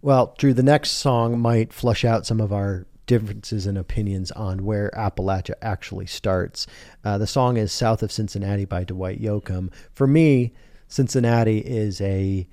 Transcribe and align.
Well, 0.00 0.34
Drew, 0.38 0.54
the 0.54 0.62
next 0.62 0.92
song 0.92 1.40
might 1.40 1.72
flush 1.72 2.04
out 2.04 2.24
some 2.24 2.40
of 2.40 2.52
our 2.52 2.86
differences 3.06 3.66
and 3.66 3.76
opinions 3.76 4.30
on 4.30 4.64
where 4.64 4.92
Appalachia 4.94 5.54
actually 5.60 6.06
starts. 6.06 6.68
Uh, 7.04 7.18
the 7.18 7.26
song 7.26 7.56
is 7.56 7.72
South 7.72 8.02
of 8.04 8.12
Cincinnati 8.12 8.64
by 8.64 8.84
Dwight 8.84 9.20
Yoakam. 9.20 9.72
For 9.92 10.06
me, 10.06 10.52
Cincinnati 10.86 11.58
is 11.58 12.00
a 12.00 12.46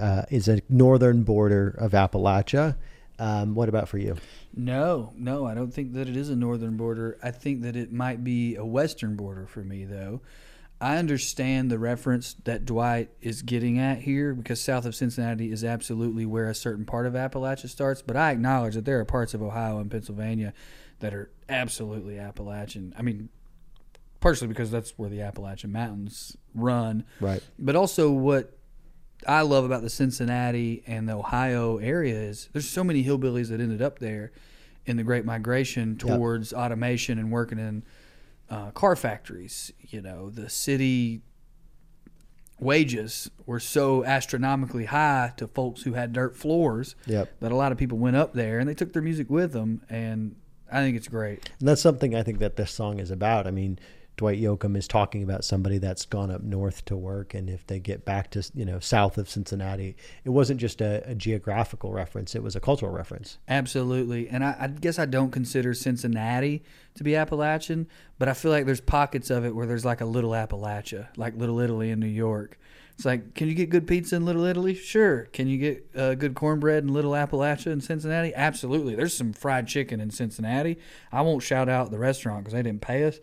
uh, 0.00 0.22
is 0.30 0.48
a 0.48 0.62
northern 0.68 1.22
border 1.22 1.68
of 1.78 1.92
Appalachia. 1.92 2.76
Um, 3.18 3.54
what 3.54 3.68
about 3.68 3.88
for 3.88 3.98
you? 3.98 4.16
No, 4.56 5.12
no, 5.14 5.46
I 5.46 5.54
don't 5.54 5.72
think 5.72 5.92
that 5.92 6.08
it 6.08 6.16
is 6.16 6.30
a 6.30 6.36
northern 6.36 6.76
border. 6.76 7.18
I 7.22 7.30
think 7.30 7.62
that 7.62 7.76
it 7.76 7.92
might 7.92 8.24
be 8.24 8.56
a 8.56 8.64
western 8.64 9.14
border 9.14 9.46
for 9.46 9.60
me, 9.60 9.84
though. 9.84 10.22
I 10.80 10.96
understand 10.96 11.70
the 11.70 11.78
reference 11.78 12.34
that 12.44 12.64
Dwight 12.64 13.10
is 13.20 13.42
getting 13.42 13.78
at 13.78 13.98
here 13.98 14.32
because 14.32 14.60
south 14.60 14.86
of 14.86 14.94
Cincinnati 14.94 15.52
is 15.52 15.62
absolutely 15.62 16.24
where 16.24 16.48
a 16.48 16.54
certain 16.54 16.86
part 16.86 17.06
of 17.06 17.12
Appalachia 17.12 17.68
starts, 17.68 18.00
but 18.00 18.16
I 18.16 18.30
acknowledge 18.30 18.74
that 18.74 18.86
there 18.86 18.98
are 18.98 19.04
parts 19.04 19.34
of 19.34 19.42
Ohio 19.42 19.78
and 19.78 19.90
Pennsylvania 19.90 20.54
that 21.00 21.12
are 21.12 21.30
absolutely 21.50 22.18
Appalachian. 22.18 22.94
I 22.96 23.02
mean, 23.02 23.28
partially 24.20 24.48
because 24.48 24.70
that's 24.70 24.92
where 24.96 25.10
the 25.10 25.20
Appalachian 25.20 25.70
Mountains 25.70 26.36
run. 26.54 27.04
Right. 27.20 27.42
But 27.58 27.76
also 27.76 28.10
what 28.10 28.56
I 29.26 29.42
love 29.42 29.64
about 29.64 29.82
the 29.82 29.90
Cincinnati 29.90 30.82
and 30.86 31.06
the 31.08 31.14
Ohio 31.14 31.76
area 31.76 32.14
is 32.14 32.48
there's 32.52 32.68
so 32.68 32.84
many 32.84 33.04
hillbillies 33.04 33.48
that 33.48 33.60
ended 33.60 33.82
up 33.82 33.98
there 33.98 34.32
in 34.86 34.96
the 34.96 35.02
Great 35.02 35.26
Migration 35.26 35.96
towards 35.96 36.52
yep. 36.52 36.60
automation 36.60 37.18
and 37.18 37.30
working 37.30 37.58
in 37.58 37.82
uh, 38.50 38.70
car 38.72 38.96
factories. 38.96 39.72
You 39.88 40.02
know, 40.02 40.30
the 40.30 40.50
city 40.50 41.22
wages 42.58 43.30
were 43.46 43.60
so 43.60 44.04
astronomically 44.04 44.84
high 44.84 45.32
to 45.38 45.48
folks 45.48 45.82
who 45.82 45.94
had 45.94 46.12
dirt 46.12 46.36
floors 46.36 46.94
yep. 47.06 47.32
that 47.40 47.52
a 47.52 47.56
lot 47.56 47.72
of 47.72 47.78
people 47.78 47.96
went 47.96 48.16
up 48.16 48.34
there 48.34 48.58
and 48.58 48.68
they 48.68 48.74
took 48.74 48.92
their 48.92 49.02
music 49.02 49.30
with 49.30 49.52
them. 49.52 49.82
And 49.88 50.36
I 50.70 50.80
think 50.80 50.96
it's 50.96 51.08
great. 51.08 51.50
And 51.58 51.68
that's 51.68 51.80
something 51.80 52.14
I 52.14 52.22
think 52.22 52.38
that 52.40 52.56
this 52.56 52.70
song 52.70 52.98
is 52.98 53.10
about. 53.10 53.46
I 53.46 53.50
mean, 53.50 53.78
Dwight 54.20 54.38
Yoakam 54.38 54.76
is 54.76 54.86
talking 54.86 55.22
about 55.22 55.46
somebody 55.46 55.78
that's 55.78 56.04
gone 56.04 56.30
up 56.30 56.42
north 56.42 56.84
to 56.84 56.94
work, 56.94 57.32
and 57.32 57.48
if 57.48 57.66
they 57.66 57.80
get 57.80 58.04
back 58.04 58.30
to 58.32 58.46
you 58.54 58.66
know 58.66 58.78
south 58.78 59.16
of 59.16 59.30
Cincinnati, 59.30 59.96
it 60.24 60.28
wasn't 60.28 60.60
just 60.60 60.82
a, 60.82 61.02
a 61.08 61.14
geographical 61.14 61.90
reference; 61.90 62.34
it 62.34 62.42
was 62.42 62.54
a 62.54 62.60
cultural 62.60 62.92
reference. 62.92 63.38
Absolutely, 63.48 64.28
and 64.28 64.44
I, 64.44 64.56
I, 64.60 64.66
guess 64.66 64.98
I 64.98 65.06
don't 65.06 65.30
consider 65.30 65.72
Cincinnati 65.72 66.62
to 66.96 67.02
be 67.02 67.16
Appalachian, 67.16 67.86
but 68.18 68.28
I 68.28 68.34
feel 68.34 68.50
like 68.50 68.66
there's 68.66 68.82
pockets 68.82 69.30
of 69.30 69.46
it 69.46 69.56
where 69.56 69.64
there's 69.64 69.86
like 69.86 70.02
a 70.02 70.04
little 70.04 70.32
Appalachia, 70.32 71.06
like 71.16 71.34
Little 71.34 71.58
Italy 71.58 71.90
in 71.90 71.98
New 71.98 72.06
York. 72.06 72.58
It's 72.96 73.06
like, 73.06 73.32
can 73.32 73.48
you 73.48 73.54
get 73.54 73.70
good 73.70 73.86
pizza 73.86 74.16
in 74.16 74.26
Little 74.26 74.44
Italy? 74.44 74.74
Sure. 74.74 75.30
Can 75.32 75.46
you 75.46 75.56
get 75.56 75.86
uh, 75.96 76.14
good 76.14 76.34
cornbread 76.34 76.82
in 76.82 76.92
Little 76.92 77.12
Appalachia 77.12 77.68
in 77.68 77.80
Cincinnati? 77.80 78.34
Absolutely. 78.34 78.94
There's 78.94 79.16
some 79.16 79.32
fried 79.32 79.66
chicken 79.66 79.98
in 79.98 80.10
Cincinnati. 80.10 80.76
I 81.10 81.22
won't 81.22 81.42
shout 81.42 81.70
out 81.70 81.90
the 81.90 81.98
restaurant 81.98 82.44
because 82.44 82.52
they 82.52 82.62
didn't 82.62 82.82
pay 82.82 83.04
us 83.04 83.18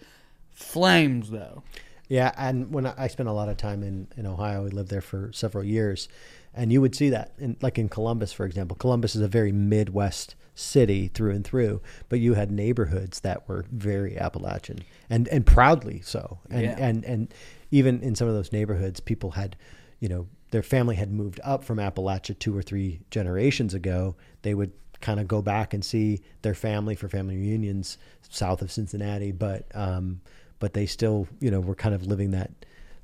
Flames, 0.58 1.30
though. 1.30 1.64
Yeah, 2.10 2.32
and 2.36 2.74
when 2.74 2.88
I 2.88 3.08
spent 3.08 3.30
a 3.30 3.34
lot 3.34 3.48
of 3.48 3.58
time 3.58 3.84
in, 3.84 4.08
in 4.18 4.26
Ohio, 4.26 4.64
we 4.64 4.72
lived 4.72 4.90
there 4.90 5.02
for 5.02 5.32
several 5.34 5.64
years, 5.64 6.10
and 6.54 6.74
you 6.74 6.82
would 6.82 6.96
see 6.96 7.10
that, 7.10 7.34
in, 7.38 7.58
like 7.62 7.78
in 7.78 7.90
Columbus, 7.90 8.34
for 8.34 8.46
example. 8.46 8.76
Columbus 8.76 9.16
is 9.16 9.22
a 9.22 9.28
very 9.28 9.52
Midwest 9.52 10.36
city 10.56 11.10
through 11.10 11.32
and 11.32 11.46
through, 11.46 11.80
but 12.10 12.20
you 12.20 12.34
had 12.34 12.50
neighborhoods 12.50 13.20
that 13.20 13.48
were 13.48 13.66
very 13.72 14.18
Appalachian 14.18 14.80
and 15.10 15.28
and 15.28 15.46
proudly 15.46 16.02
so. 16.02 16.40
And 16.50 16.64
yeah. 16.64 16.76
and 16.80 17.06
and 17.06 17.34
even 17.70 18.02
in 18.02 18.16
some 18.16 18.28
of 18.28 18.34
those 18.34 18.52
neighborhoods, 18.52 19.00
people 19.00 19.32
had, 19.32 19.56
you 20.00 20.10
know, 20.10 20.28
their 20.50 20.64
family 20.64 20.96
had 20.96 21.12
moved 21.12 21.40
up 21.44 21.64
from 21.64 21.78
Appalachia 21.78 22.40
two 22.40 22.58
or 22.58 22.64
three 22.64 23.02
generations 23.12 23.76
ago. 23.76 24.16
They 24.42 24.56
would 24.56 24.72
kind 25.02 25.20
of 25.20 25.28
go 25.28 25.44
back 25.44 25.76
and 25.76 25.86
see 25.86 26.22
their 26.42 26.56
family 26.56 26.96
for 26.96 27.08
family 27.08 27.38
reunions 27.38 28.00
south 28.28 28.64
of 28.64 28.72
Cincinnati, 28.72 29.32
but 29.32 29.68
um, 29.76 30.22
but 30.60 30.74
they 30.74 30.86
still, 30.86 31.28
you 31.40 31.52
know, 31.52 31.60
were 31.60 31.76
kind 31.76 31.96
of 31.96 32.06
living 32.06 32.32
that 32.32 32.52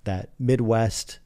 that 0.04 0.30
Midwest 0.40 1.20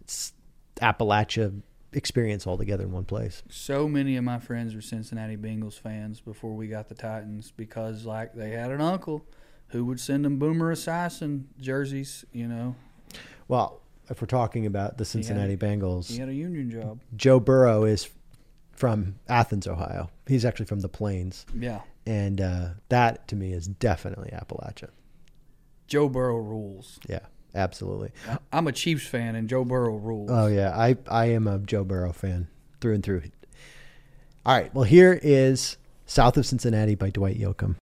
Appalachia 0.81 1.61
experience 1.93 2.45
all 2.45 2.57
together 2.57 2.83
in 2.83 2.91
one 2.91 3.05
place. 3.05 3.43
So 3.49 3.87
many 3.87 4.17
of 4.17 4.23
my 4.23 4.39
friends 4.39 4.75
were 4.75 4.81
Cincinnati 4.81 5.35
Bengals 5.35 5.79
fans 5.79 6.19
before 6.19 6.53
we 6.53 6.67
got 6.67 6.89
the 6.89 6.95
Titans 6.95 7.51
because 7.51 8.05
like 8.05 8.33
they 8.33 8.51
had 8.51 8.71
an 8.71 8.81
uncle 8.81 9.25
who 9.69 9.85
would 9.85 9.99
send 9.99 10.25
them 10.25 10.37
Boomer 10.37 10.73
Esiason 10.73 11.45
jerseys, 11.59 12.23
you 12.31 12.47
know. 12.47 12.75
Well, 13.47 13.81
if 14.09 14.21
we're 14.21 14.27
talking 14.27 14.65
about 14.65 14.97
the 14.97 15.05
Cincinnati 15.05 15.47
he 15.47 15.51
had, 15.51 15.59
Bengals, 15.59 16.09
he 16.11 16.19
had 16.19 16.29
a 16.29 16.33
union 16.33 16.69
job. 16.69 17.01
Joe 17.15 17.39
Burrow 17.39 17.83
is 17.83 18.09
from 18.71 19.15
Athens, 19.27 19.67
Ohio. 19.67 20.09
He's 20.27 20.45
actually 20.45 20.67
from 20.67 20.81
the 20.81 20.89
Plains. 20.89 21.45
Yeah. 21.57 21.81
And 22.05 22.39
uh, 22.39 22.69
that 22.89 23.27
to 23.29 23.35
me 23.35 23.51
is 23.51 23.67
definitely 23.67 24.29
Appalachia. 24.29 24.89
Joe 25.87 26.09
Burrow 26.09 26.37
rules. 26.37 26.99
Yeah, 27.07 27.19
absolutely. 27.55 28.11
I'm 28.51 28.67
a 28.67 28.71
Chiefs 28.71 29.07
fan, 29.07 29.35
and 29.35 29.49
Joe 29.49 29.63
Burrow 29.65 29.95
rules. 29.95 30.29
Oh 30.31 30.47
yeah, 30.47 30.77
I 30.77 30.97
I 31.09 31.25
am 31.27 31.47
a 31.47 31.59
Joe 31.59 31.83
Burrow 31.83 32.13
fan 32.13 32.47
through 32.81 32.95
and 32.95 33.03
through. 33.03 33.23
All 34.45 34.55
right, 34.55 34.73
well 34.73 34.85
here 34.85 35.19
is 35.21 35.77
"South 36.05 36.37
of 36.37 36.45
Cincinnati" 36.45 36.95
by 36.95 37.09
Dwight 37.09 37.37
Yoakam. 37.39 37.75